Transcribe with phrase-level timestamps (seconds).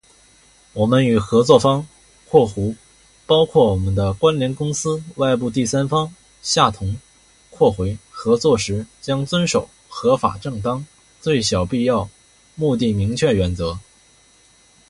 [0.73, 1.87] 我们与合作方
[3.27, 6.97] （包括我们的关联公司、外部第三方，下同）
[8.17, 10.83] 合作时，将遵守“合法正当、
[11.21, 12.09] 最小必要、
[12.55, 13.77] 目的明确原则”。